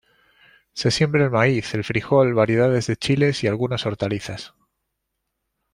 Se 0.73 0.89
siembra 0.89 1.25
el 1.25 1.29
maíz, 1.29 1.75
el 1.75 1.83
frijol, 1.83 2.33
variedades 2.33 2.87
de 2.87 2.95
chiles 2.97 3.43
y 3.43 3.47
algunas 3.47 3.85
hortalizas. 3.85 4.55